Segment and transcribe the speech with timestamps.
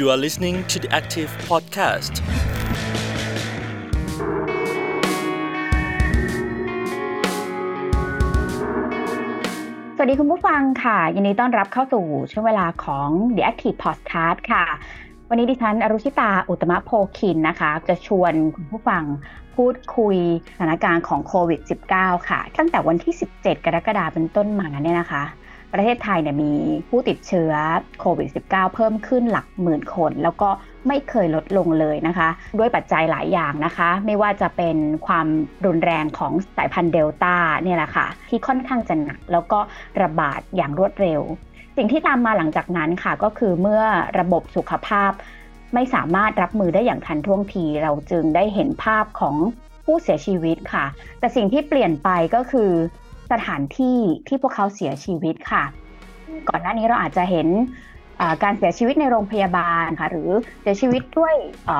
[0.00, 2.14] You are listening to the Active Podcast.
[9.96, 14.64] สวัสดีคุณผู้ฟังค่ะ ยินดีต้อนรับเข้าสู่ช่วงเวลาของ The Active Podcast ค่ะ
[15.28, 19.02] วันนี้ดิฉันอรุชิตา อุตมะโพคินนะคะ จะชวนคุณผู้ฟัง
[19.56, 20.16] พูดคุย
[20.56, 21.60] สถานการณ์ของโควิด
[21.92, 25.24] -19 ค่ะ ตั้งแต่วันที่ 17 กรกฎาคมเป็นต้นมาเนี่ยนะคะ
[25.72, 26.52] ประเทศไทยเนี่ยมี
[26.88, 27.52] ผู้ติดเชื้อ
[28.00, 30.48] โควิด -19 เพิ่มขึ้นหลักหมื่นคน แล้วก็
[30.88, 32.28] ไม่เคยลดลงเลยนะคะ
[32.58, 35.26] ด้วยปัจจัยหลายอย่างนะคะ ไม่ว่าจะเป็นความ
[35.66, 39.58] รุนแรงของสายพันธุ์เดลต้าเนี่ยแหละค่ะ ที่ค่อนข้างจะหนัก แล้วก็
[40.02, 41.20] ระบาดอย่างรวดเร็ว
[41.76, 43.82] สิ่งที่ตามมาหลังจากนั้นค่ะ ก็คือเมื่อ
[44.20, 45.12] ระบบสุขภาพ
[45.74, 49.36] ไม่สามารถรับมือได้อย่างทันท่วงที เราจึงได้เห็นภาพของ
[49.84, 50.86] ผู้เสียชีวิตค่ะ
[51.18, 52.70] แต่สิ่งที่เปลี่ยนไปก็คือ
[53.30, 55.64] สถานที่ที่พวกเขาเสียชีวิตค่ะ
[56.48, 57.48] ก่อนหน้านี้เราอาจจะเห็น
[58.42, 60.30] การเสียชีวิตในโรงพยาบาลค่ะ หรือ
[60.60, 61.34] เสียชีวิตด้วย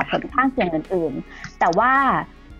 [0.09, 1.93] ผลข้างเคียงอื่นๆ แต่ว่า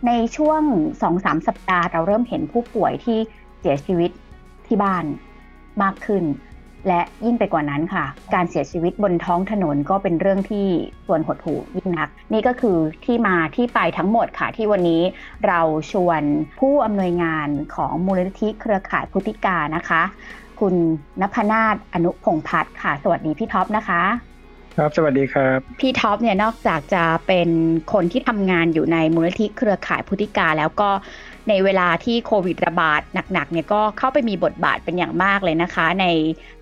[0.08, 0.62] ในช่วง
[1.04, 3.20] 2-3สัปดาห์เราเริ่มเห็นผู้ป่วยที่
[3.60, 4.12] เสียชีวิต
[4.68, 5.06] ที่บ้าน
[5.84, 6.24] มากขึ้น
[6.88, 10.68] และยิ่งไปกว่านั้นค่ะ การเสียชีวิตบนท้องถนนก็เป็นเรื่องที่
[11.08, 15.02] ส่วนหดหู่ยิ่งนัก นี่ก็คือที่มาที่ไปทั้งหมดค่ะ ที่วันนี้
[15.48, 16.22] เราชวน
[16.60, 20.02] ผู้อำนวยงานของมูลนิธิเครือข่ายพุทธิกานะคะ
[20.60, 20.76] คุณ
[21.22, 24.31] นภนาถอนุพงพัฒน์ค่ะ สวัสดีพี่ท็อปนะคะ
[24.78, 27.50] ครับสวัสดีครับ พี่ท็อปเนี่ยนอกจากจะเป็น
[27.94, 30.90] คนที่ทำงานอยู่ในมูลนิธิเครือข่ายพุทธิกาแล้วก็
[31.50, 33.02] ในเวลาที่โควิดระบาด
[33.34, 36.08] หนักๆเนี่ยก็เข้าไปมีบทบาทเป็นอย่างมากเลยนะคะ ใน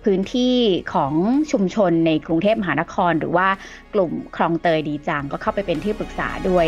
[0.04, 0.56] พื้นที่
[0.94, 1.12] ของ
[1.52, 3.48] ชุมชนในกรุงเทพมหานคร หรือว่า
[3.94, 6.66] กลุ่มคลองเตยดีจังก็เข้าไปเป็นที่ปรึกษาด้วย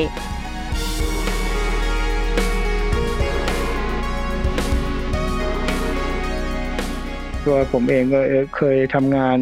[7.45, 8.20] ตัวผมเองก็
[8.57, 9.39] เคยทำงาน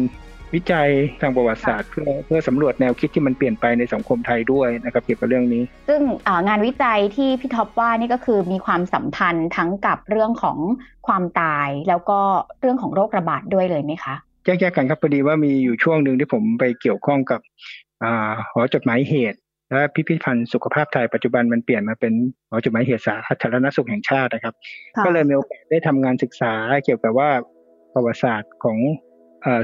[0.55, 0.89] วิจัย
[1.21, 6.01] ทางประวัติศาสตร์เพื่อเพื่อสำรวจแนวคิดที่มันเปลี่ยนไปในสังคมไทยด้วยนะครับเกี่ยวกับเรื่องนี้ ซึ่ง
[6.47, 10.57] งานวิจัยที่พี่ท็อปว่านี่ก็คือมีความสัมพันธ์ทั้งกับเรื่องของ
[11.07, 12.19] ความตาย แล้วก็
[12.61, 17.41] เรื่องของโรคระบาดด้วยเลยไหมคะแยกๆกันครับพอดีว่ามีอยู่ช่วงหนึ่งที่ผมไปเกี่ยวข้องกับ
[18.51, 19.39] หอจดหมายเหตุ
[19.69, 22.13] และพิพิธภัณฑ์สุขภาพไทยปัจจุบันมันเปลี่ยนมาเป็น
[22.49, 24.55] หอจดหมายเหตุสาธารณสุขแห่งชาตินะครับ
[25.05, 26.53] ก็เลยมีโอกาสได้ทำงานศึกษา
[26.85, 27.29] เกี่ยวกับว่า
[27.93, 28.77] ประวัติศาสตร์ของ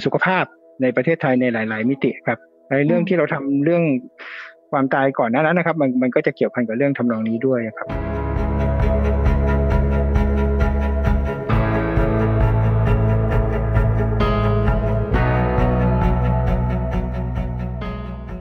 [0.05, 0.45] สุขภาพ
[0.81, 2.39] ในประเทศไทยในหลาย ๆ มิติครับ
[2.69, 3.83] ในเรื่องที่เราทำเรื่อง
[4.71, 7.87] ความตายก่อนหน้านั้นนะครับ มันมันก็จะเกี่ยวพันกับเรื่องทำนองนี้ด้วยครับ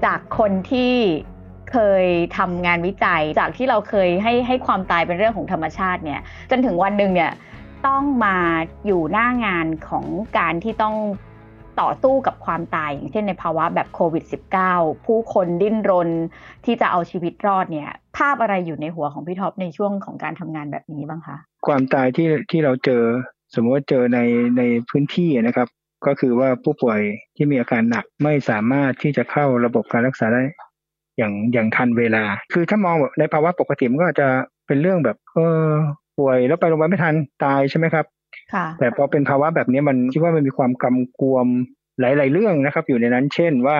[0.05, 0.95] จากคนที่
[1.73, 2.05] เคย
[2.39, 6.21] ทำงานวิจัยจากที่เราเคยให้ให้ความตายเป็นเรื่องของธรรมชาติเนี่ย
[6.51, 7.33] จนถึงวันหนึ่งเนี่ย
[7.87, 8.37] ต้องมา
[8.87, 10.07] อยู่หน้างานของ
[10.39, 10.95] การที่ต้อง
[11.81, 14.25] ต่อสู้กับความตาย อย่างเช่นในภาวะแบบโควิด
[14.65, 16.11] -19 ผู้คนดิ้นรน
[16.65, 23.03] ที่จะเอาชีวิตรอดเนี่ยภาพอะไรอยู่ในหัวของพี่ท็อปในช่วงของการทำงานแบบนี้บ้างคะ ความตายที่ที่เราเจอ
[23.55, 24.19] สมมติว่าเจอใน
[24.59, 25.69] ในพื้นที่นะครับ
[26.07, 27.01] ก็คือว่าผู้ป่วย
[27.37, 30.43] ที่มีอาการหนักไม่สามารถที่จะเข้าระบบการรักษาได้
[31.19, 34.29] อย่างอย่างทันเวลา คือถ้ามองในภาวะปกติมันก็จะ
[34.67, 35.69] เป็นเรื่องแบบ เออ
[36.19, 37.15] ป่วยแล้วไปโรงพยาบาลไม่ทัน
[37.45, 38.07] ตายใช่ไหมครับ
[38.79, 41.47] แต่พอเป็นภาวะแบบนี้มันคิดว่ามันมีความกำกวม
[42.01, 43.79] หลาย ๆ เรื่องนะครับ อยู่ในนั้น เช่นว่า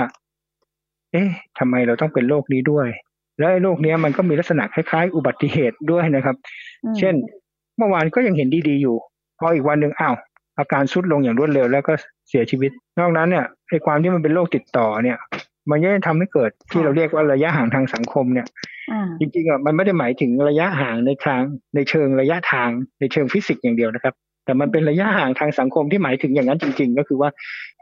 [1.13, 1.29] เอ๊ะ
[1.59, 2.89] ทำไมเราต้องเป็นโรคนี้ด้วย
[3.39, 6.37] แล้วไอ้โรคนี้มันก็มีลักษณะคล้าย ๆ อุบัติเหตุด้วยนะครับ
[6.99, 7.15] เช่น
[7.77, 8.97] เมื่อวานก็ยังเห็นดี ๆ อยู่
[9.39, 10.17] พออีกวันหนึ่งอ้าว
[10.59, 11.93] อาการสุดลงอย่างรวดเร็วแล้วก็
[12.29, 15.19] เสียชีวิต นอกนั้นเนี่ยไอ้ความที่มันเป็นโรคติดต่อเนี่ย
[15.71, 18.47] มันยังทำให้เกิดที่เราเรียกว่าระยะห่างทางสังคมเนี่ย
[19.19, 21.43] จริงๆอะมันไม่ได้หมายถึงระยะห่างในทาง
[21.75, 24.15] ในเชิงระยะทางในเชิงฟิสิกส์อย่างเดียวนะครับ
[24.47, 27.31] แต่มันเป็นระยะห่างทางสังคมที่หมายถึงอย่างนั้นจริง ๆ ก็คือว่า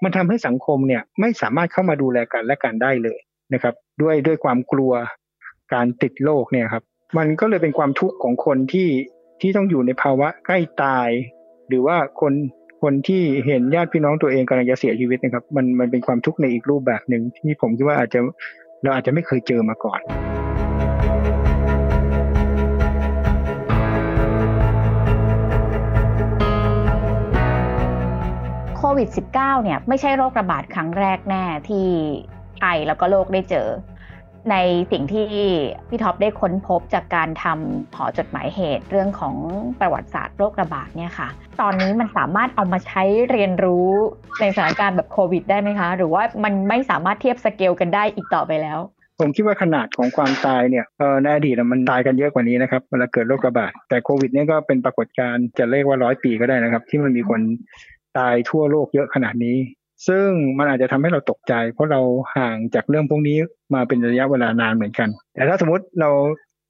[0.05, 3.19] มันทำให้สังคมเนี่ยไม่สามารถเข้ามาดูแลกันและกันได้เลย
[3.55, 4.93] นะครับ ด้วยด้วยความกลัว
[5.75, 6.83] การติดโรคเนี่ยครับ
[7.19, 8.89] มันก็เลยเป็นความทุกข์ของคนที่
[9.41, 11.09] ที่ต้องอยู่ในภาวะใกล้ตาย
[11.69, 12.33] หรือว่าคน
[12.83, 18.21] คนที่เห็นญาติพี่น้องตัวเองกำลังจะเสียชีวิตนะครับ มันมันเป็นความทุกข์ในอีกรูปแบบหนึ่งที่ผมคิดว่าอาจจะ
[18.83, 20.01] เราอาจจะไม่เคยเจอมาก่อน
[28.99, 31.89] วิด -19 เนี่ยไม่ใช่โรคระบาดครั้งแรกแน่ที่
[32.59, 33.69] ไทยแล้วก็โลกได้เจอ
[34.51, 34.57] ใน
[34.93, 35.27] สิ่งที่
[35.89, 39.37] พี่ท็อปได้ค้นพบจากการทำหอจดหมายเหตุเรื่องของ
[39.81, 41.29] ประวัติศาสตร์โรคระบาดเนี่ยค่ะ
[41.61, 43.91] ตอนนี้มันสามารถเอามาใช้เรียนรู้
[44.41, 48.79] ในสถานการณ์แบบโควิด ได้ไหมคะ หรือว่ามันไม่สามารถเทียบสเกลกันได้อีกต่อไปแล้ว
[49.21, 50.85] ผมคิดว่าขนาดของความตายเนี่ย
[51.23, 57.41] ในอดีตมันตายกันเยอะกว่านี้นะครับเวลาเกิดโรคระบาดแต่โควิดเนี่ยก็เป็นปรากฏการณ์จะเรียกว่าร้อยปีก็ได้นะครับ ที่มันมีคน
[58.19, 59.57] ตายทั่วโลกเยอะขนาดนี้
[60.09, 60.29] ซึ่ง
[60.59, 62.01] มันอาจจะทำให้เราตกใจ เพราะเรา
[62.37, 63.39] ห่างจากเรื่องพวกนี้
[63.75, 66.11] มาเป็นระยะเวลานานเหมือนกัน แต่ถ้าสมมติเรา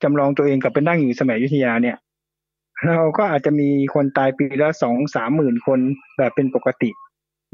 [0.03, 1.97] จำลองตัวเองกลับไปนั่งอยู่สมัยยุทธยาเนี่ย
[2.89, 5.81] เราก็อาจจะมีคนตายปีละสองสามหมื่นคน
[6.17, 6.91] แบบเป็นปกติ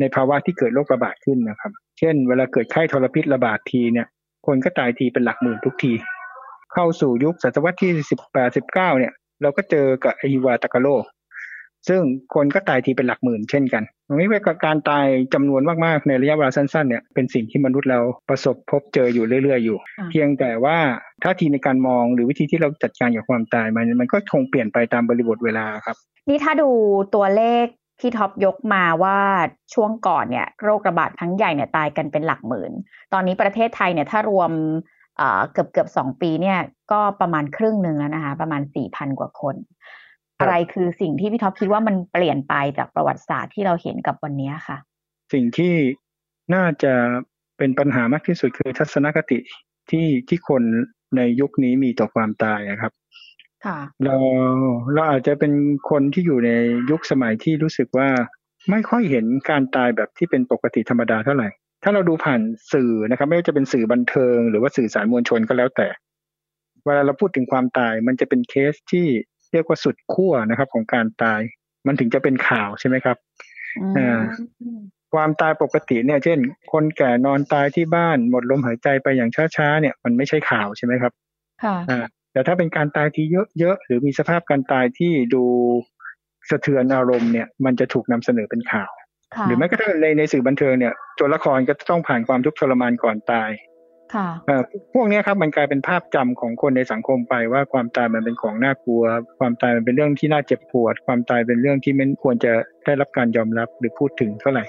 [0.00, 4.06] ในภาวะที่เกิดโรคระบาดขึ้นนะครับ เช่น เวลาเกิดไข้ทรพิษระบาดทีเนี่ย
[4.46, 5.92] คนก็ตายทีเป็นหลักหมื่นทุกที
[6.72, 9.12] เข้าสู่ยุคศตวรรษที่สิบแปดสิบเก้าเนี่ย
[9.42, 10.86] เราก็เจอกับไอฮิวาตากาโล
[11.88, 12.00] ซึ่ง
[12.34, 20.76] คนก็ตายทีเป็นหลักหมื่นเช่นกันตรงนี้เป็นการตายจำนวนมากๆ ในระยะเวลาสั้นๆเนี่ยเป็นสิ่งที่มนุษย์เราประสบพบเจออยู่เรื่อย ๆ อยู่ค่ะเพียงแต่ว่า
[21.22, 25.96] ท่าทีในการมองหรือวิธีที่เราจัดการกับความตายมันมันก็คงเปลี่ยนไปตามบริบทเวลาครับ
[26.28, 26.68] นี่ถ้าดู
[27.14, 27.66] ตัวเลข
[28.00, 29.18] ที่ท็อปยกมาว่า
[29.74, 32.72] ช่วงก่อนเนี่ยโรคระบาดครั้งใหญ่เนี่ยตายกันเป็นหลักหมื่น
[33.12, 34.50] ตอนนี้ประเทศไทยเนี่ยถ้ารวม
[35.16, 36.58] เอ่อเกือบเกือบสองปีเนี่ย
[36.92, 39.99] ก็ประมาณครึ่งหนึ่งแล้วนะคะ ประมาณสี่พันกว่าคนครับ
[40.40, 44.78] อะไรคือสิ่งที่พี่ท็อปคิดว่ามันเปลี่ยนไปจากประวัติศาสตร์ที่เราเห็นกับวันนี้ค่ะ
[45.32, 45.74] สิ่งที่
[46.54, 46.92] น่าจะ
[47.58, 49.38] เป็นปัญหามากที่สุดคือทัศนคติ
[49.90, 50.62] ที่ที่คน
[51.16, 52.92] ในยุคนี้มีต่อความตายอะครับ
[53.66, 54.16] ค่ะเรา
[54.94, 55.52] เราอาจจะเป็น
[55.90, 56.50] คนที่อยู่ใน
[56.90, 58.08] ยุคสมัยที่รู้สึกว่า
[58.70, 61.48] ไม่ค่อยเห็นการตายแบบที่เป็นปกติธรรมดาเท่าไหร่
[61.82, 62.40] ถ้าเราดูผ่าน
[62.72, 65.88] สื่อนะครับ ไม่ว่าจะเป็นสื่อบันเทิง หรือว่าสื่อสารมวลชนก็แล้วแต่
[66.84, 69.06] เวลาเราพูดถึงความตายมันจะเป็นเคสที่
[69.52, 71.40] เรียกว่าสุดขั้วนะครับ ของการตาย
[71.86, 73.16] มันถึงจะเป็นข่าวใช่ไหมครับ
[73.78, 74.20] อืมอ่า
[75.14, 76.38] ความตายปกติเนี่ย เช่น
[76.72, 81.12] คนแก่นอนตายที่บ้านหมดลมหายใจไปอย่างช้าๆเนี่ย มันไม่ใช่ข่าวใช่ไหมครับ
[81.64, 83.26] ค่ะอ่าแต่ถ้าเป็นการตายที่
[83.58, 85.44] เยอะๆหรือมีสภาพการตายที่ดู
[86.50, 88.90] สะเทือนอารมณ์เนี่ย มันจะถูกนำเสนอเป็นข่าว
[89.36, 93.50] ค่ะหรือแม้กระทั่งในในสื่อบันเทิงเนี่ยตัวละครก็ต้องผ่านความทุกข์ทรมานก่อนตาย
[94.14, 94.28] ค่ะ
[94.94, 99.02] พวกนี้ครับมันกลายเป็นภาพจำของคนในสังคมไปว่าความตายมันเป็นของน่ากลัว
[99.38, 102.52] ความตายมันเป็นเรื่องที่น่าเจ็บปวด ความตายเป็นเรื่องที่ไม่ควรจะ
[102.84, 104.64] ได้รับการยอมรับหรือพูดถึงเท่าไหร่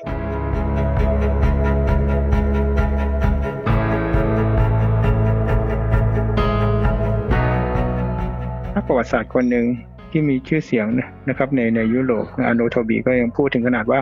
[8.75, 9.65] นักประวัติศาสตร์คนหนึ่ง
[10.11, 10.87] ที่มีชื่อเสียง
[11.29, 13.99] นะครับในในยุโรปอโนโทบีก็ยังพูดถึงขนาดว่า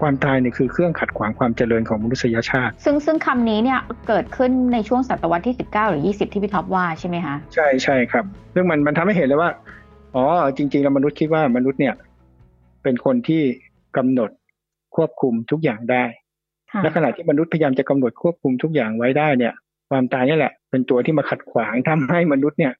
[0.00, 9.50] ความตายเนี่ยคือเครื่องขัดขวางความเจริญของมนุษยชาติ ซึ่งซึ่งคำนี้เนี่ยเกิดขึ้นในช่วงศตวรรษที่ 19 หรือ 20 ที่พี่ท็อปว่าใช่ไหมคะใช่ใช่ครับซึ่งมันมันทำให้เห็นเลยว่า
[10.14, 10.24] อ๋อ
[10.56, 11.94] จริงๆแล้วมนุษย์คิดว่ามนุษย์เนี่ย
[12.82, 13.42] เป็นคนที่
[13.96, 14.30] กำหนด
[14.96, 16.04] ควบคุมทุกอย่างได้
[16.72, 19.54] ค่ะและขณะที่มนุษย์พยายามจะกำหนดควบคุมทุกอย่างไว้ได้เนี่ย
[19.90, 22.72] ความตายนี่แหละ เป็นตัวที่มาขัดขวางทำให้มนุษย์เนี่ย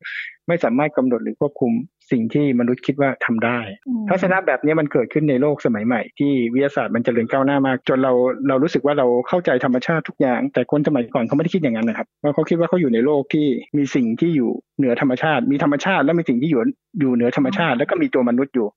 [0.48, 1.72] ไม่สามารถกำหนดหรือควบคุม
[2.10, 3.58] สิ่งที่มนุษย์คิดว่าทำได้
[3.88, 8.12] อืมทัศนะแบบนี้มันเกิดขึ้นในโลกสมัยใหม่ ที่วิทยาศาสตร์มันเจริญก้าวหน้ามาก จนเรา
[8.48, 16.60] เรารู้สึกว่าเราเข้าใจธรรมชาติทุกอย่าง แต่คนสมัยก่อนเขาไม่ได้คิดอย่างนั้นนะครับเพราะเขาคิดว่าเขาอยู่ในโลกที่มีสิ่งที่อยู่เหนือธรรมชาติ มีธรรมชาติ และมีสิ่งที่อยู่
[17.00, 18.68] อยู่เหนือธรรมชาติ แล้วก็มีตัวมนุษย์อยู่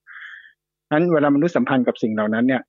[0.91, 2.61] นั้นเวลามนุษย์สัมพันธ์กับสิ่งเหล่านั้นเนี่ย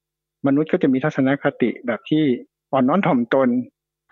[0.46, 2.24] มนุษย์ก็จะมีทัศนคติแบบที่
[2.72, 3.48] อ่อนน้อมถ่อมตน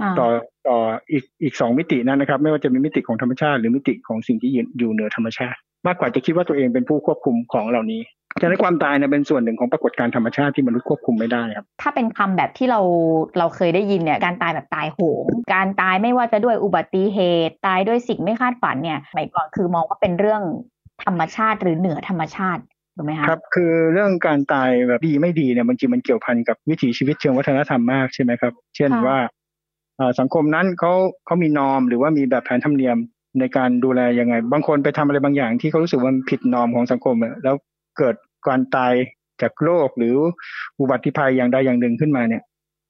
[0.01, 0.29] ค่ะต่อ
[0.69, 0.79] ต่อ
[1.13, 8.03] อีกอีกสองมิตินั้นนะครับ ไม่ว่าจะมีมิติของธรรมชาติ หรือมิติของสิ่งที่อยู่อยู่เหนือธรรมชาติ มากกว่าจะคิดว่าตัวเองเป็นผู้ควบคุมของเหล่านี้
[8.41, 12.81] ฉะนั้นความตายเนี่ยเป็นส่วนหนึ่งของปรากฏการณ์ธรรมชาติที่มนุษย์ควบคุมไม่ได้ครับ ถ้าเป็นคำแบบที่เรา
[13.39, 20.43] เราเคยได้ยินเนี่ยการตายแบบตายโหง การตายไม่ว่าจะด้วยอุบัติเหตุ ตายด้วยสิ่งไม่คาดฝันเนี่ยสมัยก่อนคือมองว่าเป็นเรื่อง
[21.05, 22.63] ธรรมชาติหรือเหนือธรรมชาติ
[22.97, 29.19] ถูกไหมคะครับคือเรื่องการตายแบบดีไม่ดีเนี่ยบางทีมันเกี่ยวพันกับวิถีชีวิตเชิงวัฒนธรรมมากใช่ไหมครับ เช่นค่ะว่า
[29.99, 30.93] อ่าสังคมนั้นเขา
[31.27, 32.99] เขามีนอมหรือว่ามีแบบแผนธรรมเนียม
[33.41, 37.55] ในการดูแลยังไง บางคนไปทำอะไรบางอย่างที่เขารู้สึกว่ามันผิดนอมของสังคมอะแล้ว
[37.99, 38.15] เกิด
[38.47, 38.93] การตาย
[39.43, 40.17] จากโรคหรือ
[40.81, 42.43] อุบัติภัยอย่างใดอย่างหนึ่งขึ้นมาเนี่ย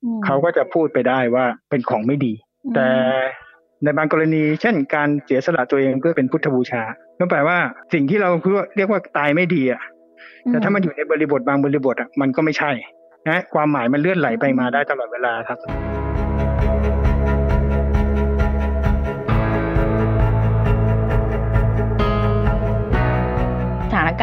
[0.04, 2.32] อืมเขาก็จะพูดไปได้ว่าเป็นของไม่ดี
[2.74, 2.86] แต่
[3.82, 6.82] ในบางกรณีเช่นการเสียสละตัวเองเพื่อเป็นพุทธบูชา
[7.18, 7.58] ก็แปลว่า
[7.92, 8.30] สิ่งที่เรา
[8.76, 9.82] เรียกว่าตายไม่ดีอะ
[10.50, 12.70] แต่ถ้ามันอยู่ในบริบทบางบริบทอะมันก็ไม่ใช่
[13.28, 15.58] นะความหมายมันเลื่อนไหลไปมาได้ตลอดเวลาครับ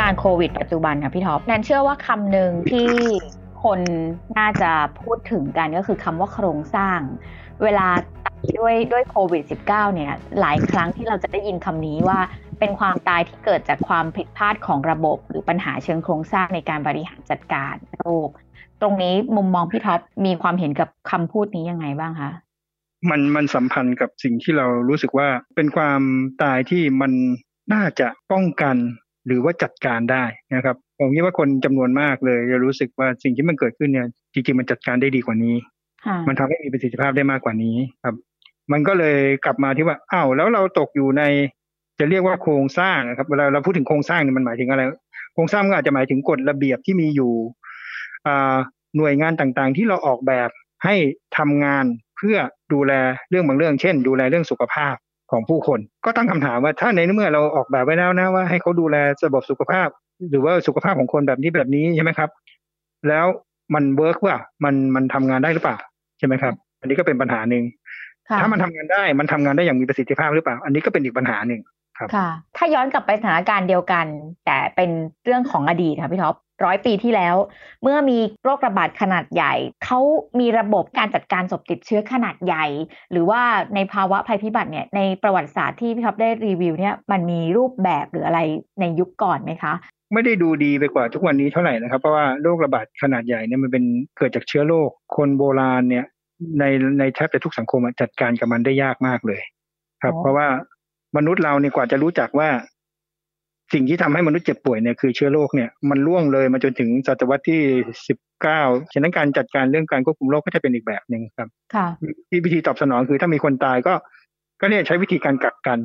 [0.05, 2.89] การณ์โควิด ปัจจุบันค่ะพี่ท็อปแนนเชื่อว่าคำหนึ่งที่
[3.63, 3.79] คน
[4.37, 4.71] น่าจะ
[5.01, 6.99] พูดถึงกันก็คือคำว่าโครงสร้าง
[7.63, 7.87] เวลา
[8.59, 12.19] ด้วยด้วยโควิด -19 เนี่ย หลายครั้งที่เราจะได้ยินคำนี้ว่า
[12.59, 18.29] เป็นความตายที่เกิดจากความผิดพลาดของระบบ หรือปัญหาเชิงโครงสร้างในการบริหารจัดการโรค
[18.81, 22.31] ตรงนี้มุมมองพี่ท็อปมีความเห็นกับคำพูดนี้ยังไงบ้างคะ
[23.09, 26.01] มันมันสัมพันธ์กับสิ่งที่เรารู้สึกว่าเป็นความ
[26.43, 27.11] ตายที่มัน
[27.73, 28.75] น่าจะป้องกัน
[29.25, 30.23] หรือว่าจัดการได้
[30.55, 35.55] นะครับผมคิดว่าคนจำนวนมากเลยจะรู้สึกว่าสิ่งที่มันเกิดขึ้นเนี่ยจริงๆมันจัดการได้ดีกว่านี้
[36.05, 38.15] ค่ะมันทำให้มีประสิทธิภาพได้มากกว่านี้ครับ
[38.71, 41.23] มันก็เลยกลับมาที่ว่าอ้าวแล้วเราตกอยู่ใน
[41.99, 44.81] จะเรียกว่าโครงสร้างนะครับเวลาเราพูดถึงโครงสร้างเนี่ยมันหมายถึงอะไร
[45.33, 47.33] โครงสร้างมันอาจจะหมายถึงกฎระเบียบที่มีอยู่
[48.27, 48.57] อ่า
[48.97, 50.49] หน่วยงานต่างๆ ที่เราออกแบบ
[50.83, 50.95] ให้
[51.37, 51.85] ทำงาน
[52.17, 52.37] เพื่อ
[52.73, 52.93] ดูแล
[53.29, 54.95] เรื่องบางเรื่อง เช่น ดูแลเรื่องสุขภาพ
[55.31, 59.87] ของผู้คน ก็ตั้งคำถามว่าถ้าในเมื่อเราออกแบบไว้แล้วนะว่าให้เขาดูแลระบบสุขภาพ
[60.29, 62.29] หรือว่าสุขภาพของคนแบบนี้แบบนี้ใช่ไหมครับ
[63.07, 63.25] แล้ว
[63.73, 65.77] มันเวิร์กว่ามันมันทำงานได้หรือเปล่า
[66.17, 67.63] ใช่ไหมครับ อันนี้ก็เป็นปัญหาหนึ่ง
[68.29, 71.61] ค่ะถ้ามันทำงานได้มันทำงานได้อย่างมีประสิทธิภาพหรือเปล่า อันนี้ก็เป็นอีกปัญหาหนึ่ง
[71.97, 74.05] ครับค่ะ ถ้าย้อนกลับไปสถานการณ์เดียวกัน
[74.45, 74.89] แต่เป็น
[75.23, 77.35] เรื่องของอดีตค่ะพี่ท็อป ร้อยปีที่แล้ว
[77.83, 79.53] เมื่อมีโรคระบาดขนาดใหญ่
[79.85, 79.99] เขา
[80.39, 82.65] มีระบบการจัดการศพติดเชื้อขนาดใหญ่
[83.11, 83.41] หรือว่า
[83.75, 88.39] ในภาวะภัยพิบัติเนี่ยในประวัติศาสตร์ที่พี่ท็อปได้รีวิวเนี่ยมันมีรูปแบบหรืออะไร
[88.79, 89.73] ในยุคก่อนไหมคะ
[90.13, 93.83] ไม่ได้ดูดีไปกว่าทุกวันนี้เท่าไหร่นะครับ เพราะว่าโรคระบาดขนาดใหญ่เนี่ยมันเป็น
[94.17, 96.05] เกิดจากเชื้อโรคคนโบราณเนี่ย
[96.59, 96.63] ใน
[96.99, 99.41] ในแทบจะทุกสังคมอะจัดการกับมันได้ยากมากเลย
[100.01, 100.47] ครับอ๋อเพราะว่า
[101.17, 102.49] มนุษย์เราเนี่ยกว่าจะรู้จักว่า
[103.73, 107.61] สิ่งที่ทำให้มนุษย์เจ็บป่วยเนี่ยคือเชื้อโรคเนี่ยมันล่วงเลยมาจนถึงศตวรรษที่
[108.07, 108.61] สิบเก้า
[108.93, 111.87] ฉะนั้นการจัดการเรื่องการควบคุมโรคก็จะเป็นอีกแบบหนึ่งครับค่ะ
[112.29, 113.93] ที่วิธีตอบสนองคือถ้ามีคนตายก็
[114.59, 115.79] ก็เนี่ยใช้วิธีการกักกัน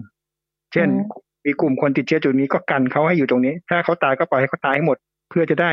[0.72, 4.96] เช่นอืมมีกลุ่มคนติดเชื้อจุดนี้ก็กันเขาให้อยู่ตรงนี้ ถ้าเขาตายก็ปล่อยให้เขาตายให้หมด
[5.30, 5.70] เพื่อจะได้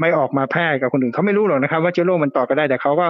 [0.00, 3.06] ไม่ออกมาแพร่กับคนอื่นเขาไม่รู้หรอกนะครับ ว่าเชื้อโรคมันต่อกันได้แต่เขาก็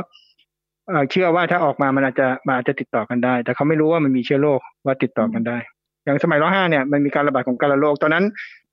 [0.88, 5.58] เอ่อเชื่อว่าถ้าออกมามันอาจจะมันอาจจะติดต่อกันได้ แต่เขาไม่รู้ว่ามันมีเชื้อโรคว่าติดต่อกันได้
[6.04, 8.24] อย่างสมัยร้อห้าเนี่ยมันมีการระบาดของการระโรคตอนนั้น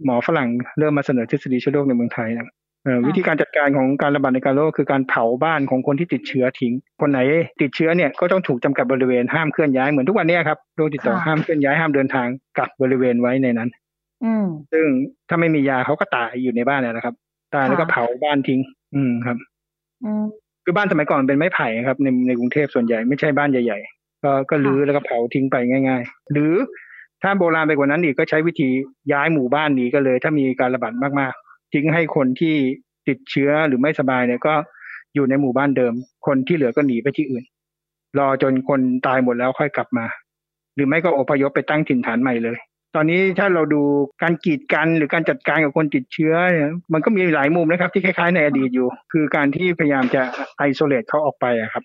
[0.05, 0.47] หมอฝรั่ง
[0.79, 2.47] เริ่มมาเสนอทฤษฎีเชื้อโรคในเมืองไทยนะ
[2.83, 7.19] เอ่อค่ะวิธีการจัดการของการระบาดในการโรคคือการเผาบ้านของคนที่ติดเชื้อทิ้ง คนไหน
[7.61, 13.69] ติดเชื้อเนี่ยก็ต้องถูกจำกัดบริเวณห้ามเคลื่อนย้ายเหมือนทุกวันเนี้ยครับโรคติดต่อค่ะห้ามเคลื่อนย้ายห้ามเดินทางกักบริเวณไว้ในนั้น
[14.23, 14.85] อืมซึ่ง
[15.29, 17.15] ถ้าไม่มียาเขาก็ตายอยู่ในบ้านเนี่ยนะครับ
[17.55, 18.59] ตายแล้วก็ค่ะเผาบ้านทิ้ง
[18.95, 19.37] อืมครับ
[20.05, 20.25] อืม
[20.63, 26.53] คือบ้านสมัยก่อนเป็นไม้ไผ่ครับในในกรุงเทพส่วนใหญ่ไม่ใช่บ้านใหญ่ ๆ ก็ก็รื้อแล้วก็เผาทิ้งไปง่าย ๆ หรือ
[27.23, 28.69] ถ้าโบราณไปกว่านั้นอีกก็ใช้วิธี
[29.11, 32.55] ย้ายหมู่บ้านหนีกันเลย ถ้ามีการระบาดมากๆ ทิ้งให้คนที่
[33.07, 34.53] ติดเชื้อหรือไม่สบายเนี่ยก็
[35.15, 35.93] อยู่ในหมู่บ้านเดิม
[36.25, 37.43] คนที่เหลือก็หนีไปที่อื่น
[38.19, 40.05] รอจนคนตายหมดแล้วค่อยกลับมา
[40.75, 42.57] หรือไม่ก็อพยพไปตั้งถิ่นฐานใหม่เลย
[42.95, 43.81] ตอนนี้ถ้าเราดู
[44.21, 50.21] การกีดกันหรือการจัดการกับคนติดเชื้อเนี่ยมันก็มีหลายมุมนะครับ ที่คล้ายๆในอดีตอยู่ คือการที่พยายามจะ
[50.57, 51.83] ไอโซเลตเขาออกไปอะครับ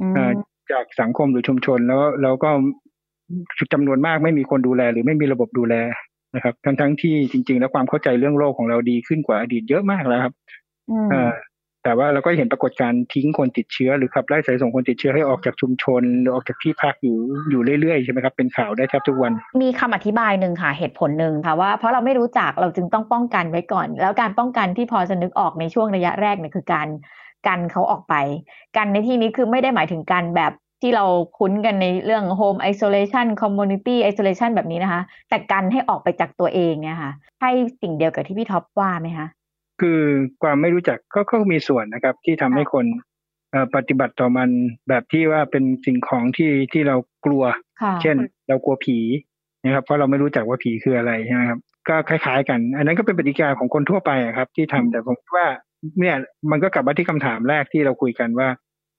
[0.00, 0.32] อืมเอ่อ
[0.72, 2.50] จากสังคมหรือชุมชนแล้วแล้วก็
[3.72, 5.74] จำนวนมากไม่มีคนดูแล หรือไม่มีระบบดูแล
[6.34, 10.34] นะครับ ทั้งทั้งๆที่จริง ๆ แล้วความเข้าใจเรื่องโรคของเราดีขึ้นกว่าอดีตเยอะมากแล้วครับ
[10.90, 11.32] อืมเอ่อ
[11.84, 17.16] แต่ว่าเราก็เห็นปรากฏการณ์ทิ้งคนติดเชื้อหรือขับไล่สายส่งคนติดเชื้อให้ออกจากชุมชนหรือออกจากที่พักอยู่
[17.50, 19.32] อยู่เรื่อยๆใช่ไหมครับเป็นข่าวได้แทบทุกวัน
[19.62, 26.88] มีคำอธิบายหนึ่งค่ะเหตุผลหนึ่งค่ะว่าเพราะเราไม่รู้จักเราจึงต้องป้องกันไว้ก่อน แล้วการป้องกันที่พอจะนึกออกในช่วงระยะแรกเนี่ยคือการ
[27.46, 28.14] กันเขาออกไป
[28.76, 31.04] กันในที่นี้คือไม่ได้หมายถึงการแบบ ที่เรา
[31.38, 37.50] คุ้นกันในเรื่อง home isolation community isolation แบบนี้นะคะ แต่กันให้ออกไปจากตัวเองเนี่ยค่ะใช่
[37.82, 39.26] สิ่งเดียวกับที่พี่ท็อปว่าไหมคะ
[39.80, 40.00] คือ
[40.42, 42.86] ความไม่รู้จักก็ก็มีส่วนนะครับ ที่ทำให้คน
[43.50, 44.48] เอ่อปฏิบัติต่อมัน
[44.88, 47.42] แบบที่ว่าเป็นสิ่งของที่ที่เรากลัว
[47.82, 48.16] ค่ะเช่น
[48.48, 48.98] เรากลัวผี
[49.64, 55.46] นะครับ เพราะเราไม่รู้จักว่าผีคืออะไรใช่ไหมครับ ก็คล้ายๆ กัน อันนั้นก็เป็นปฏิกิริยาของคนทั่วไปอะครับ ที่ทำแต่ผมคิดว่า
[56.00, 56.16] เนี่ย
[56.50, 58.48] มันก็กลับมาที่คำถามแรกที่เราคุยกันว่า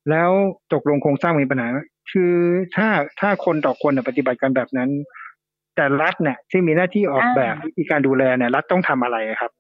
[0.10, 0.30] แล้ว
[0.74, 1.80] ตกลงโครงสร้างมีปัญหาไหม
[2.12, 2.34] คือ
[2.76, 2.88] ถ้า
[3.20, 4.90] ถ้าคนต่อคนน่ะปฏิบัติกันแบบนั้น
[5.76, 9.52] แต่รัฐเนี่ยที่มีหน้าที่ออกแบบวิธีการดูแลเนี่ย รัฐต้องทำอะไรอะครับ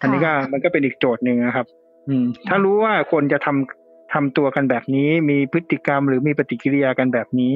[0.00, 1.66] อันนี้ก็มันก็เป็นอีกโจทย์หนึ่งนะครับ
[2.08, 7.54] อืม ถ้ารู้ว่าคนจะทำทำตัวกันแบบนี้ มีพฤติกรรมหรือมีปฏิกิริยากันแบบนี้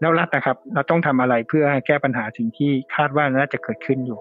[0.00, 4.18] แล้วรัฐนะครับ เราต้องทำอะไรเพื่อแก้ปัญหาสิ่งที่คาดว่าน่าจะเกิดขึ้นอยู่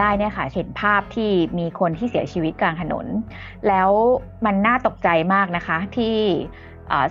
[0.00, 3.06] ได้เนี่ยค่ะเห็นภาพที่มีคนที่เสียชีวิตกลางถนน
[3.68, 3.90] แล้ว
[4.44, 6.16] มันน่าตกใจมากนะคะ ที่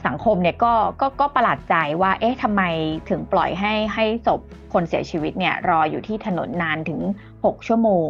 [0.08, 2.62] สังคมเนี่ยก็ก็ก็ประหลาดใจว่า เอ๊ะทำไม
[3.10, 4.41] ถึงปล่อยให้ให้ศพ
[4.74, 7.00] คนเสียชีวิตเนี่ยรออยู่ที่ถนนนานถึง
[7.36, 8.10] 6 ชั่วโมง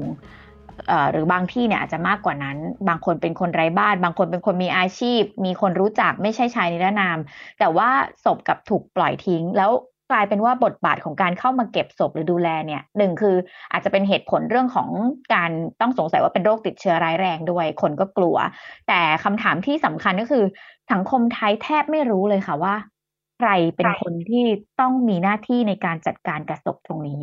[1.11, 2.57] หรือบางที่เนี่ยอาจจะมากกว่านั้น
[2.87, 7.17] บางคนเป็นคนไร้บ้าน บางคนเป็นคนมีอาชีพ มีคนรู้จักไม่ใช่ชายนิรนาม
[7.59, 7.89] แต่ว่า
[8.25, 9.71] ศพกับถูกปล่อยทิ้ง แล้ว
[10.11, 13.35] กลายเป็นว่าบทบาทของการเข้ามาเก็บศพหรือดูแลเนี่ยหนึ่งคือ
[13.71, 14.89] อาจจะเป็นเหตุผลเรื่องของ
[15.33, 18.37] การต้องสงสัยว่าเป็นโรคติดเชื้อร้ายแรงด้วย คนก็กลัว
[18.87, 20.43] แต่คำถามที่สำคัญก็คือ
[20.91, 22.75] สังคมไทยแทบไม่รู้เลยค่ะว่า
[23.39, 24.45] ใครเป็นคนที่
[24.79, 27.21] ต้องมีหน้าที่ในการจัดการกับศพตรงนี้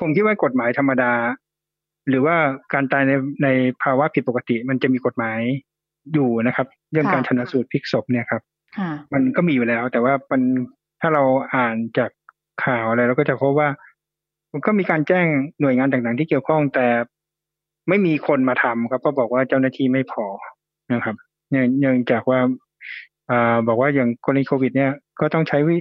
[0.00, 1.12] ผมคิดว่ากฎหมายธรรมดา
[2.08, 2.36] หรือว่า
[2.72, 3.48] การตายในใน
[3.82, 5.38] ภาวะผิดปกติ มันจะมีกฎหมาย
[6.12, 8.42] อยู่นะครับ เรื่องค่ะการชนสูตรพลิกศพเนี่ยครับ
[8.78, 10.42] ค่ะมันก็มีอยู่แล้ว แต่ว่ามัน
[11.00, 11.22] ถ้าเรา
[11.54, 12.10] อ่านจาก
[12.64, 13.68] ข่าวอะไรเราก็จะพบว่า
[14.52, 15.26] มันก็มีการแจ้ง
[15.60, 16.86] หน่วยงานต่างๆ ที่เกี่ยวข้องแต่
[17.88, 20.26] ไม่มีคนมาทำครับ ก็บอกว่าเจ้าหน้าที่ไม่พอ
[20.92, 21.16] นะครับ
[21.50, 22.40] เนื่องเนื่องจากว่า
[23.30, 25.76] อ่าบอกว่าอย่างกรณีโควิด เนี่ยก็ต้องใช้วิ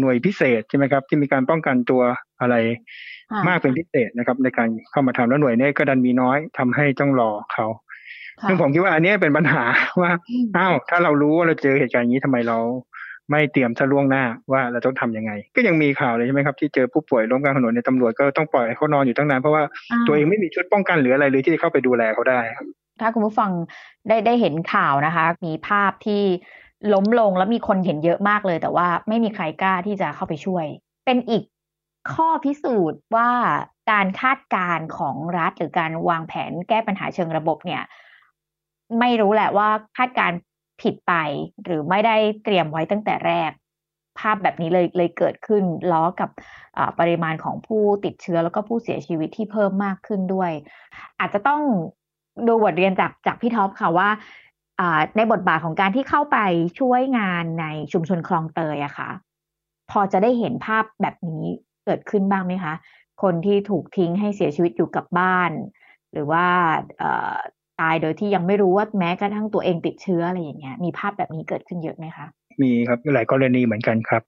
[0.00, 2.02] หน่วยพิเศษใช่ไหมครับ ที่มีการป้องกันตัว
[2.40, 2.54] อะไร
[3.48, 7.66] มากเป็นพิเศษนะครับ ในการเข้ามาทำแล้วหน่วยนี้ก็ดันมีน้อยทำให้ต้องรอเขา
[8.48, 9.64] ซึ่งผมคิดว่าอันนี้เป็นปัญหา
[10.00, 10.10] ว่า
[10.56, 12.58] อ้าวถ้าเรารู้ว่าเราเจอเหตุการณ์นี้ทำไมเรา
[13.30, 19.62] ไม่เตรียมซะล่วงหน้าว่าเราต้องทํำยังไง ก็ยังมีข่าวเลยใช่ไหมครับที่เจอผู้ป่วยล้มกลางถนนในตำรวจก็ต้องปล่อยเขานอนอยู่ตั้งนานเพราะว่า
[20.06, 22.66] ตัวเองไม่มีชุดป้องกันหรืออะไรเลยที่จะเข้าไปดูแลเขาได้ครับ
[23.00, 23.50] ถ้าคุณผู้ฟัง
[24.08, 26.22] ได้ได้เห็นข่าวนะคะ มีภาพที่
[26.94, 30.66] ล้มลงแล้วมีคนเห็นเยอะมากเลย แต่ว่าไม่มีใครกล้าที่จะเข้าไปช่วย
[31.06, 31.44] เป็นอีก
[32.12, 33.30] ข้อพิสูจน์ว่า
[33.90, 37.82] การคาดการณ์ของรัฐหรือการวางแผนแก้ปัญหาเชิงระบบเนี่ย
[39.00, 39.68] ไม่รู้แหละว่า
[39.98, 40.32] คาดการ
[40.82, 41.12] ผิดไป
[41.64, 43.50] หรือไม่ได้เตรียมไว้ตั้งแต่แรก
[44.18, 46.30] ภาพแบบนี้เลยเลยเกิดขึ้นล้อกับ
[46.98, 50.52] ปริมาณของผู้ติดเชื้อแล้วก็ผู้เสียชีวิตที่เพิ่มมากขึ้นด้วย
[51.20, 51.60] อาจจะต้อง
[52.48, 54.08] ดูบทเรียนจากจากพี่ท็อปค่ะว่า
[55.16, 56.38] ในบทบาทของการที่เข้าไป
[56.80, 59.10] ช่วยงานในชุมชนคลองเตยอะค่ะ
[59.90, 61.44] พอจะได้เห็นภาพแบบนี้
[61.84, 62.74] เกิดขึ้นบ้างไหมคะ
[63.22, 65.50] คนที่ถูกทิ้งให้เสียชีวิตอยู่กับบ้าน
[66.12, 66.46] หรือว่า
[67.80, 72.26] ตายโดยที่ยังไม่รู้ว่าแม้กระทั่งตัวเองติดเชื้ออะไรอย่างเงี้ย มีภาพแบบนี้เกิดขึ้นเยอะไหมคะ
[72.62, 74.22] มีครับหลายกรณีเหมือนกันครับ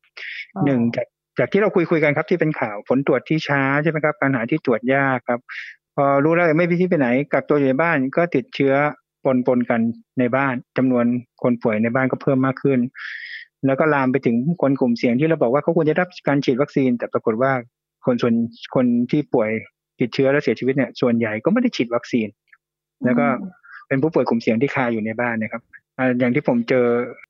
[0.64, 1.06] หนึ่งจาก
[1.38, 5.40] จากที่เราคุยคุยกันครับที่เป็นข่าวผลตรวจที่ช้าใช่ไหมครับการหาที่ตรวจยากครับ
[5.96, 8.74] พอรู้แล้วไม่พิที่ไปไหนกักตัวอยู่ในบ้านก็ติดเชื้อ
[9.24, 9.80] ปนปนกัน
[10.18, 11.04] ในบ้านจำนวน
[11.42, 12.78] คนป่วยในบ้านก็เพิ่มมากขึ้น
[13.66, 17.52] แล้วก็ลามไปถึงคนกลุ่มเสี่ยงที่เราบอกว่าเขาควรจะรับการฉีดวัคซีน แต่ปรากฏว่า
[18.06, 18.34] คนส่วน
[18.74, 19.50] คนที่ป่วย
[20.00, 22.28] ติดเชื้อและเสียชีวิตเนี่ยส่วนใหญ่ก็ไม่ได้ฉีดวัคซีน
[23.04, 23.26] แล้วก็
[23.88, 25.62] เป็นผู้ป่วยกลุ่มเสี่ยงที่คาอยู่ในบ้านนะครับ
[26.18, 26.86] อย่างที่ผมเจอ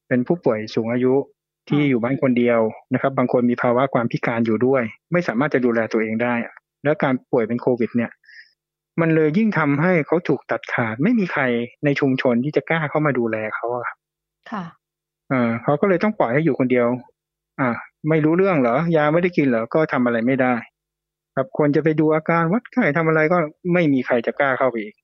[0.08, 1.14] เป็นผู้ป่วยสูงอายุ
[1.68, 2.60] ที่อยู่บ้านคนเดียว
[2.94, 6.34] นะครับ บางคนมีภาวะความพิการอยู่ด้วย ไม่สามารถจะดูแลตัวเองได้
[6.84, 8.10] แล้วการป่วยเป็นโควิด เนี่ย
[9.00, 11.42] มันเลยยิ่งทำให้เขาถูกตัดขาด ไม่มีใคร
[11.84, 13.86] ในชุมชนที่จะกล้าเข้ามาดูแลเขาอะ
[14.50, 14.64] ค่ะ
[15.32, 16.86] อ่าเขาก็เลยต้องปล่อยให้อยู่คนเดียว
[17.60, 17.68] อ่า
[18.08, 20.54] ไม่รู้เรื่องเหรอยาไม่ได้กินเหรอก็ทำอะไรไม่ได้
[21.36, 23.38] ครับควรจะไปดูอาการวัดไข้ทำอะไรก็
[23.72, 24.94] ไม่มีใครจะกล้าเข้าไปอีก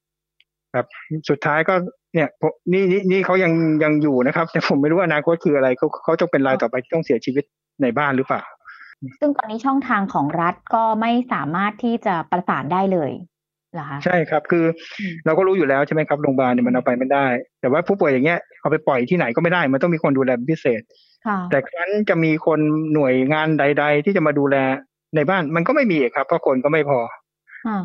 [0.75, 0.87] ครับ
[1.31, 1.75] สุดท้ายก็
[2.15, 2.29] เนี่ย
[2.73, 3.53] นี่นี่นี่เขายัง
[3.85, 7.45] ยังอยู่นะครับ แต่ผมไม่รู้อนาคตคืออะไรเขาเขาจะเป็นรายต่อไปที่ต้องเสียชีวิต
[7.83, 8.43] ในบ้านหรือเปล่า
[9.21, 13.11] ซึ่งตอนนี้ช่องทางของรัฐก็ไม่สามารถที่จะประสานได้เลย
[13.75, 14.65] หรอคะใช่ครับคือ
[15.25, 17.27] เราก็รู้อยู่แล้วใช่ไหมครับโรงพยาบาลเนี่ยมันเอาไปไม่ได้
[17.61, 20.83] แต่ว่าผู้ป่วยอย่างเงี้ยเอาไปปล่อยที่ไหนก็ไม่ได้ มันต้องมีคนดูแลพิเศษ
[21.51, 22.61] แต่ครั้นจะมีคน
[22.95, 24.57] หน่วยงานใด ๆ ที่จะมาดูแล
[25.17, 26.99] ในบ้านมันก็ไม่มีครับเพราะคนก็ไม่พอ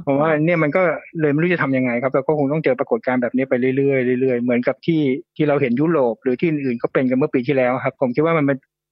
[0.04, 0.82] เพราะว่าเนี่ยมันก็
[1.22, 5.02] เลยไม่รู้จะทํำยังไงครับเราก็คงต้องเจอปรากฏการณ์แบบนี้ไปเรื่อยๆเรื่อยๆเหมือนกับที่
[5.36, 8.46] ที่เราเห็นยุโรปหรือที่อื่นๆก็เป็นกันเมื่อปีที่แล้วครับ ผมคิดว่ามัน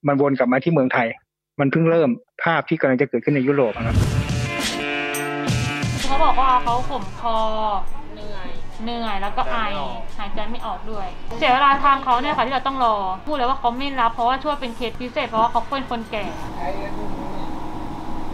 [0.07, 1.07] มันวนกลับมาที่เมืองไทย
[1.59, 2.09] มันเพิ่งเริ่ม
[2.43, 3.95] ภาพที่กำลังจะเกิดขึ้นในยุโรปครับ
[6.05, 7.37] เขาบอกว่าเขาข่มคอ
[8.13, 8.49] เหนื่อย
[8.83, 9.57] เหนื่อยแล้วก็ไอ
[10.17, 11.07] หายใจไม่ออกด้วย
[11.39, 16.23] เสียเวลาทางเขาเนี่ยค่ะที่เราต้องรอ พูดเลยว่าเขาไม่รับเพราะว่าช่วยเป็นเคสพิเศษเพราะว่าเขาเป็นคนแก่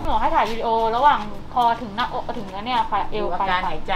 [0.05, 1.19] หมอให้ถ่ายวิดีโอระหว่าง
[1.55, 3.93] คอถึงหน้าอกถึงเนี่ยค่ะ เอวไปการหายใจ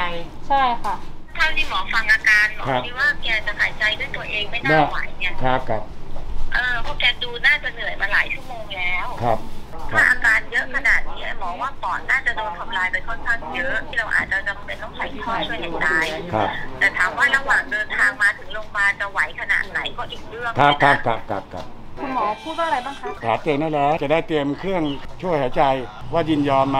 [0.47, 0.95] ใช่ค่ะ
[1.35, 5.81] เท่าที่หมอฟังอาการหมอที่ว่าแกจะหายใจด้วยตัวเองไม่น่าไหวเนี่ยครับครับ
[6.53, 9.39] เออพวกแกดูน่าจะเหนื่อยมาหลายชั่วโมงแล้วครับ
[9.91, 15.87] ถ้าอาการเยอะขนาดนี้หมอว่าปอดน่าจะโดนทำลายไปค่อนข้างเยอะที่เราอาจจะจำเป็นต้องใส่ท่อช่วยหายใจ
[16.79, 21.65] แต่ถามว่าระหว่างเดินทางมาถึงโรงพยาบาลจะไหวขนาดไหนก็อีกเรื่องครับครับครับครับครับ
[21.99, 24.83] คุณหมอพูดว่าอะไรบ้างคะขาเตียงนั่นแหละจะได้เตรียมเครื่อง
[25.21, 25.63] ช่วยหายใจ
[26.13, 26.79] ว่ายินยอมไหม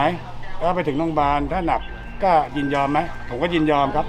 [0.62, 1.82] แล้วไปถึงโรงพยาบาลถ้าหนัก
[2.24, 4.06] ก็ยินยอมไหมผมก็ยินยอมครับ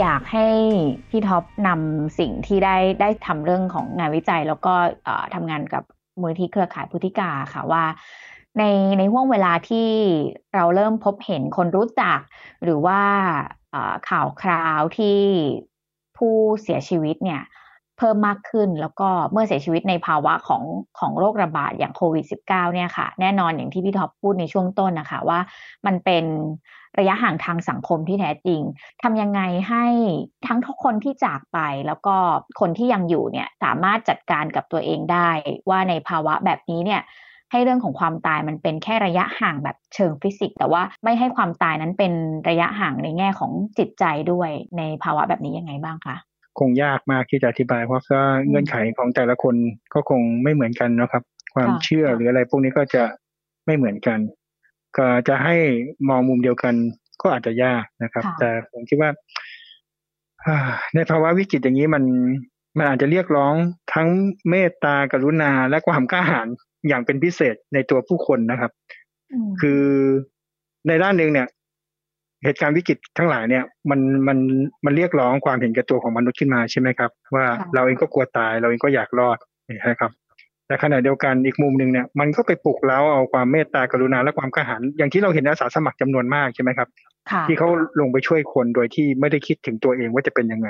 [0.00, 0.46] อยากให้
[1.10, 4.74] พี่ท็อปนำสิ่งที่ได้ได้ทำเรื่องของงานวิจัย แล้วก็
[5.34, 5.82] ทำงานกับ
[6.20, 7.84] มูลนิธิเครือข่ายพุทธิกาค่ะว่า
[8.58, 8.64] ใน
[8.98, 9.88] ในห่วงเวลาที่
[10.54, 12.18] เราเริ่มพบเห็นคนรู้จัก
[12.64, 13.00] หรือว่า
[14.08, 15.18] ข่าวคราวที่
[16.16, 17.42] ผู้เสียชีวิตเนี่ย
[17.98, 20.62] เพิ่มมากขึ้น แล้วก็เมื่อเสียชีวิตในภาวะของ
[20.98, 25.38] ของโรคระบาดอย่างโควิด -19 เนี่ยค่ะ แน่นอนอย่างที่พี่ท็อปพูดในช่วงต้นนะคะว่า
[25.86, 26.24] มันเป็น
[26.98, 28.60] ระยะห่างทางสังคมที่แท้จริง
[29.02, 29.86] ทำยังไงให้
[30.46, 32.16] ทั้งทุกคนที่จากไปแล้วก็
[32.60, 35.30] คนที่ยังอยู่เนี่ยสามารถจัดการกับตัวเองได้
[35.68, 37.02] ว่าในภาวะแบบนี้เนี่ย
[37.50, 42.12] ให้เรื่องของความตายมันเป็นแค่ระยะห่างแบบเชิงฟิสิกส์แต่ว่าไม่ให้ความตายนั้นเป็น
[42.48, 46.16] ระยะห่างในแง่ของจิตใจด้วยในภาวะแบบนี้ยังไงบ้างคะ
[46.58, 49.54] คงยากมากที่จะอธิบายเพราะว่าเงื่อนไขของแต่ละคน
[49.94, 51.22] ก็คงไม่เหมือนกันนะครับ
[51.54, 53.04] ความเชื่อหรืออะไรพวกนี้ก็จะ
[53.66, 54.18] ไม่เหมือนกัน
[54.96, 55.56] ก็จะให้
[56.08, 56.74] มองมุมเดียวกัน
[57.22, 59.10] ก็อาจจะยากนะครับ แต่ผมคิดว่า
[60.94, 62.04] ในภาวะวิกฤตอย่างนี้มัน
[62.78, 63.54] มันอาจจะเรียกร้อง
[63.94, 64.08] ทั้ง
[64.50, 66.48] เมตตากรุณาและความกล้าหาญ
[66.88, 68.72] อย่างเป็นพิเศษในตัวผู้คนนะครับ
[69.60, 69.82] คือ
[70.88, 71.48] ในด้านหนึ่งเนี่ย
[72.44, 74.38] เหตุการณ์วิกฤตทั้งหลายเนี่ยมันมัน
[74.84, 79.38] มันเรียกร้องความเห็นแก่ตัวของมนุษย์ขึ้นมาใช่ไหมครับ ว่าเราเองก็กลัวตายเราเองก็อยากรอด
[79.90, 80.10] นะครับ
[80.66, 86.88] แต่ขณะเดียวกันอีกมุมหนึ่งเนี่ยมันก็ไปปลุกเล้าเอาความเมตตากรุณาและความกระหันอย่างที่เราเห็นอาสาสมัครจำนวนมากใช่ไหมครับ
[87.46, 87.68] ที่เขา
[88.00, 90.68] ลงไปช่วยคนโดยที่ไม่ได้คิดถึงตัวเองว่าจะเป็นยังไง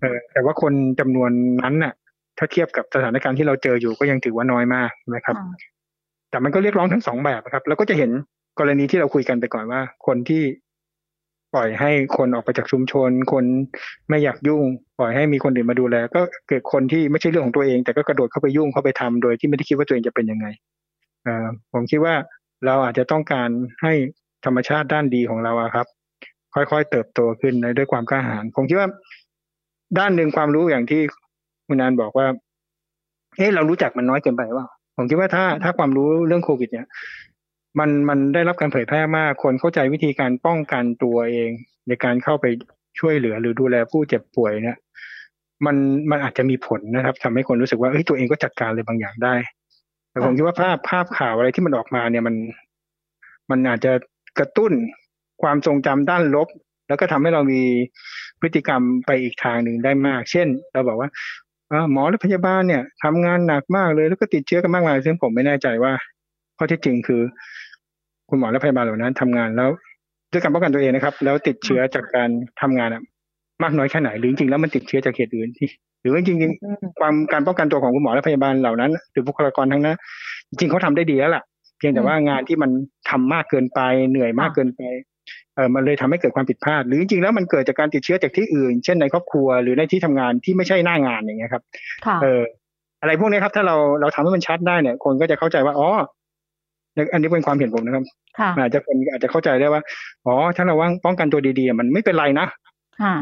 [0.00, 1.30] เออแต่ว่าคนจำนวน
[1.62, 1.94] นั้นน่ะ
[2.38, 5.36] ถ้าเทียบกับสถานการณ์ที่เราเจออยู่ก็ยังถือว่าน้อยมากนะครับ
[6.30, 8.10] แต่มันก็เรียกร้องทั้งสองแบบครับ แล้วก็จะเห็น
[8.58, 10.42] กรณีที่เราคุยกันไปก่อนว่า คนที่
[11.54, 13.44] ปล่อยให้คนออกไปจากชุมชน คน
[14.08, 14.64] ไม่อยากยุ่ง
[14.98, 20.46] ปล่อยให้มีคนอื่นมาดูแล ก็เกิดคนที่ไม่ใช่เรื่องของตัวเอง แต่ก็กระโดดเข้าไปยุ่งเข้าไปทำโดยที่ไม่ได้คิดว่าตัวเองจะเป็นยังไง
[21.72, 22.14] ผมคิดว่า
[22.66, 23.48] เราอาจจะต้องการ
[23.82, 23.92] ให้
[24.44, 25.86] ธรรมชาติด้านดีของเราครับ
[26.54, 28.88] ค่อยๆเติบโตขึ้นด้วยความกล้าหาญผมคิดว่า
[29.98, 31.00] ด้านหนึ่งความรู้อย่างที่
[31.66, 32.26] คุณนานบอกว่า
[33.36, 36.86] เฮ้เรารู้จักมันน้อยเกินไปว่าผมคิดว่าถ้าถ้าความรู้เรื่องโควิด เนี่ย
[37.78, 41.50] มันมันได้รับการเผยแพร่มาก คนเข้าใจวิธีการป้องกันตัวเอง
[41.88, 42.46] ในการเข้าไป
[42.98, 44.78] ช่วยเหลือหรือดูแลผู้เจ็บป่วยเนี่ย
[45.66, 45.76] มัน
[46.10, 49.34] มันอาจจะมีผลนะครับทำให้คนรู้สึกว่าเฮ้ยตัวเองก็จัดการอะไรบางอย่างได้
[50.10, 52.34] แต่ผมคิดว่าภาพภาพข่าวอะไรที่มันออกมาเนี่ยมัน
[53.50, 53.92] มันอาจจะ
[54.38, 54.72] กระตุ้น
[55.42, 56.48] ความทรงจำด้านลบ
[56.88, 57.62] แล้วก็ทำให้เรามี
[58.40, 61.10] พฤติกรรมไปอีกทางหนึ่งได้มาก เช่น เราบอกว่า
[61.92, 65.92] หมอและพยาบาลเนี่ยทำงานหนักมากเลยแล้วก็ติดเชื้อกันมากมายซึ่งผมไม่แน่ใจว่า
[66.62, 67.22] ข้อที่จริงคือ
[68.30, 69.70] คุณหมอและพยาบาลเหล่านั้นทำงานแล้ว
[70.32, 72.28] ด้วยการป้องกันตัวเองนะครับ แล้วติดเชื้อจากการ
[72.60, 72.88] ทำงาน
[73.62, 75.68] มากน้อยแค่ไหนหรือจริงๆแล้วมันติดเชื้อจากเหตุอื่นที่
[76.02, 79.96] หรือว่าจริงๆความการป้องกันตัวของคุณหมอและพยาบาลเหล่านั้น หรือบุคลากรทั้งนั้น
[80.48, 81.42] จริงๆเขาทำได้ดีแล้วล่ะ
[81.78, 82.70] เพียงแต่ว่างานที่มัน
[83.10, 84.82] ทำมากเกินไปเหนื่อยมากเกินไป
[85.54, 91.62] เออมันเลยทำให้เกิดความผิดพลาด หรือจริงๆแล้วมันเกิดจากการติดเชื้อจากที่อื่น เช่นในครอบครัวหรือในที่ทำงานที่ไม่ใช่หน้างานอย่างเงี้ยครับ
[92.22, 92.42] เออ
[93.00, 95.88] อะไรพวกนี้ครับ ถ้าเราเราทำให้มันชัดได้เนี่ย คนก็จะเข้าใจว่าอ๋อ
[97.12, 98.04] อันนี้เป็นความเห็นผมนะครับ
[98.56, 99.82] อาจจะคนอาจจะเข้าใจได้ว่า
[100.26, 102.46] อ๋อถ้าเราว่างป้องกันตัวดีๆมันไม่เป็นไรนะ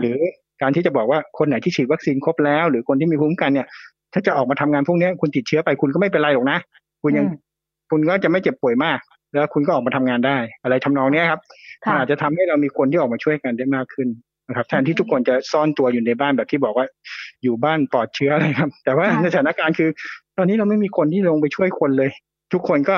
[0.00, 0.16] หรือ
[0.62, 3.66] การที่จะบอกว่าคนไหนที่ฉีดวัคซีนครบแล้ว หรือคนที่มีภูมิคุ้มกันเนี่ย
[4.12, 6.58] ถ้าจะออกมาทำงานพวกนี้คุณติดเชื้อไปคุณก็ไม่เป็นไรหรอกนะ
[7.02, 7.26] คุณยัง
[7.90, 8.98] คุณก็จะไม่เจ็บป่วยมาก
[9.32, 11.40] แล้วคุณก็ออกมาทำงานได้ อะไรทำนองนี้ครับ
[11.86, 14.08] มันอาจจะทำให้เรามีคนที่ออกมาช่วยกันได้มากขึ้น
[14.48, 16.86] นะครับแทนที่ทุกคนจะซ่อนตัวอยู่ในบ้านแบบที่บอกว่า
[17.42, 19.88] อยู่บ้านปลอดเชื้ออะไรครับ แต่ว่าในสถานการณ์คือ
[20.36, 22.10] ตอนนี้เราไม่มีคนที่ลงไปช่วยคนเลย
[22.52, 22.96] ทุกคนก็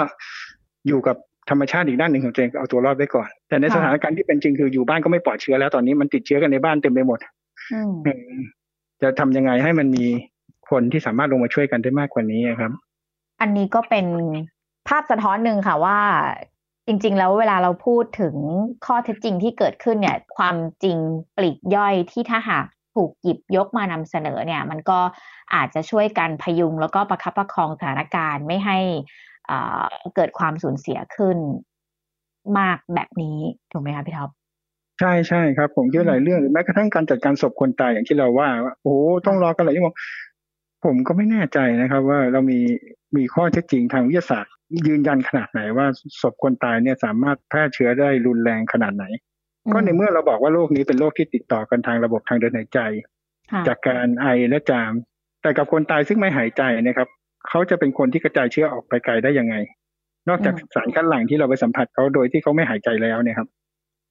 [0.89, 1.17] อยู่กับ
[1.51, 7.19] ธรรมชาติอีกด้านหนึ่งของตัวเองเอาตัวรอดไว้ก่อน แต่ในสถานการณ์ที่เป็นจริงคืออยู่บ้านก็ไม่ปลอดเชื้อแล้วตอนนี้มันติดเชื้อกันในบ้านเต็มไปหมด
[9.03, 10.07] จะทำยังไงให้มันมี
[10.71, 12.73] คนที่สามารถลงมาช่วยกันได้มากกว่านี้ครับ
[13.41, 14.07] อันนี้ก็เป็น
[14.89, 15.99] ภาพสะท้อนหนึ่งค่ะว่า
[16.87, 18.35] จริง ๆ แล้วเวลาเราพูดถึง
[18.87, 20.97] ข้อเท็จจริงที่เกิดขึ้นเนี่ย ความจริง
[21.37, 25.01] ปลีกย่อยที่ถ้าหากถูกหยิบยกมานำเสนอเนี่ย มันก็
[25.55, 28.79] อาจจะช่วยกันพยุงแล้วก็ประคับประคองสถานการณ์ไม่ให้
[30.17, 31.37] เกิดความสูญเสียขึ้น
[32.59, 33.39] มากแบบนี้
[33.73, 34.31] ถูกไหมคะพี่ท็อป
[35.01, 38.49] ใช่ใช่ครับ ผมคิดหลายเรื่องแม้กระทั่งการจัดการศพคนตายอย่างที่เราว่า
[38.83, 39.95] โอ้ต้องรอกันหลายชั่วโมง
[40.85, 42.61] ผมก็ไม่แน่ใจนะครับ ว่าเรามี
[43.17, 44.53] มีข้อเท็จจริงทางวิทยาศาสตร์
[44.87, 45.87] ยืนยันขนาดไหนว่า
[46.21, 49.05] ศพคนตายเนี่ยสามารถแพร่เชื้อได้รุนแรงขนาดไหน
[49.73, 52.81] ก็ในเมื่อเราบอกว่าโรคนี้เป็นโรคที่ติดต่อกันทางระบบทางเดินหายใจ
[53.69, 54.93] จากการไอและจาม
[55.43, 57.09] แต่กับคนตายซึ่งไม่หายใจนะครับ
[57.49, 59.55] เขาจะเป็นคนที่กระจายเชื้อออกไปไกลได้ยังไง
[60.29, 63.49] นอกจากสารคัดหลั่งที่เราไปสัมผัสเขาโดยที่เขาไม่หายใจแล้วเนี่ยครับ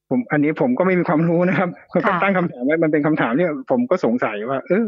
[0.10, 4.86] ผมอันนี้ผมก็ไม่มีความรู้นะครับเขาตั้งคำถามไว้มันเป็นคำถามเนี่ยผมก็สงสัยว่า เออ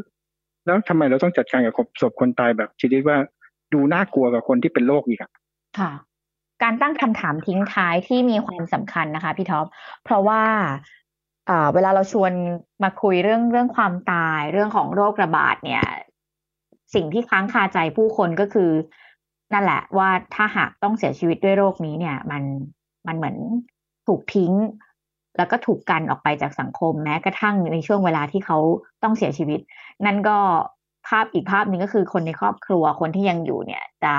[0.66, 3.18] แล้วทำไมเราต้องจัดการกับศพคนตายแบบชนิดว่า
[3.74, 5.32] ดูน่ากลัวกับคนที่เป็นโรคอีกอะ
[5.80, 5.92] ค่ะ
[6.64, 9.66] การตั้งคำถามทิ้งท้ายที่มีความสำคัญนะคะ พี่ท็อป
[10.04, 10.42] เพราะว่า
[11.74, 12.32] เวลาเราชวน
[12.84, 15.86] มาคุยเรื่องเรื่องความตายเรื่องของโรคระบาดเนี่ย
[16.94, 18.72] สิ่งที่ค้างคาใจผู้คนก็คือ
[19.54, 22.44] นั่นแหละว่าถ้าหากต้องเสียชีวิตด้วยโรคนี้เนี่ย มัน
[23.08, 23.36] มันเหมือน
[24.08, 24.54] ถูกทิ้ง
[25.38, 28.58] แล้วก็ถูกกันออกไปจากสังคมแม้กระทั่งในช่วงเวลาที่เขา
[29.04, 29.60] ต้องเสียชีวิต
[30.06, 30.38] นั่นก็
[31.08, 34.16] ภาพอีกภาพนึงก็คือคนในครอบครัวคนที่ยังอยู่เนี่ย จะ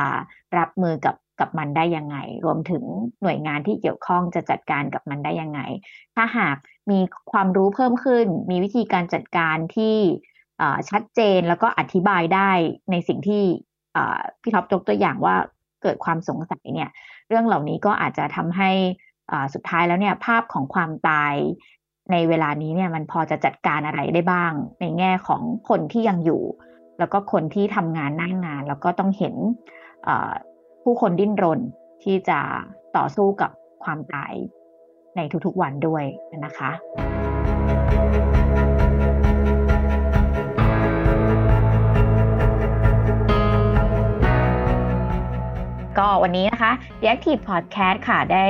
[0.59, 2.85] รับมือกับกับมันได้ยังไง รวมถึง
[3.23, 5.61] หน่วยงานที่เกี่ยวข้องจะจัดการกับมันได้ยังไง
[6.15, 6.57] ถ้าหาก
[6.91, 6.99] มี
[7.33, 9.97] ความรู้เพิ่มขึ้น มีวิธีการจัดการที่
[10.91, 12.51] ชัดเจนแล้วก็อธิบายได้
[12.91, 13.43] ในสิ่งที่
[14.43, 15.37] พี่ท็อปยกตัวอย่างว่า
[15.83, 16.91] เกิดความสงสัยเนี่ย
[17.29, 18.71] เรื่องเหล่านี้ก็อาจจะทำให้
[19.55, 21.35] สุดท้ายแล้วเนี่ยภาพของความตาย
[22.13, 26.43] ในเวลานี้เนี่ยมันพอจะจัดการอะไรได้บ้าง ในแง่ของคนที่ยังอยู่
[26.99, 29.35] แล้วก็คนที่ทำงานหน้างงาน แล้วก็ต้องเห็น
[30.83, 31.61] ผู้คนดิ้นรน
[32.03, 32.41] ที่จะ
[32.97, 33.51] ต่อสู้กับ
[33.85, 34.33] ความตาย
[35.17, 36.05] ในทุกๆวันด้วย
[36.45, 36.71] นะคะ
[45.99, 48.47] ก็วันนี้นะคะ The Active Podcast ค่ะ ได้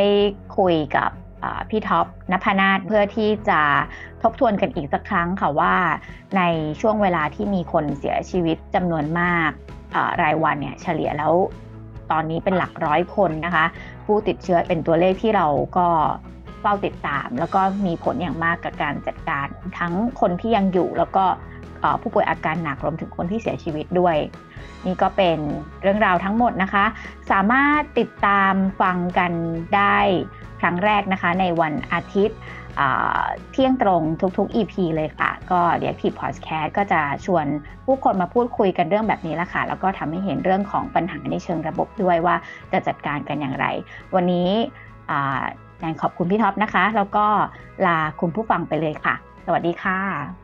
[0.58, 1.10] คุยกับ
[1.70, 3.60] พี่ท็อปนภนาถเพื่อที่จะ
[4.22, 5.74] ทบทวนกันอีกสักครั้งค่ะว่า
[6.36, 6.42] ใน
[6.80, 9.50] ช่วงเวลาที่มีคนเสียชีวิตจำนวนมาก
[10.22, 11.32] รายวันเนี่ยเฉลี่ยแล้ว
[12.10, 13.64] ตอนนี้เป็นหลักร้อยคนนะคะ
[14.06, 15.88] ผู้ติดเชื้อเป็นตัวเลขที่เราก็
[16.60, 19.46] เฝ้าติดตาม แล้วก็มีผลอย่างมากกับการจัดการ
[19.78, 21.24] ทั้งคนที่ยังอยู่แล้วก็
[22.00, 24.16] ผู้ป่วยอาการหนักรวมถึงคนที่เสียชีวิตด้วย
[24.86, 25.38] นี่ก็เป็น
[25.82, 26.84] เรื่องราวทั้งหมดนะคะ
[27.30, 29.32] สามารถติดตามฟังกัน
[29.76, 29.98] ได้
[30.60, 32.38] ครั้งแรกนะคะ ในวันอาทิตย์
[33.52, 34.02] เที่ยงตรง
[34.38, 37.46] ทุกๆ EP เลยค่ะ ก็เดี๋ยวพีพอดแคสต์ก็จะชวน
[37.84, 42.36] ผู้คนมาพูดคุยกันเรื่องแบบนี้ละค่ะ แล้วก็ทำให้เห็นเรื่องของปัญหาในเชิงระบบด้วยว่า
[42.72, 43.66] จะจัดการกันอย่างไร
[44.14, 44.50] วันนี้
[45.80, 47.26] แนนขอบคุณพี่ท็อปนะคะ แล้วก็
[47.86, 49.14] ลาคุณผู้ฟังไปเลยค่ะ
[49.46, 50.43] สวัสดีค่ะ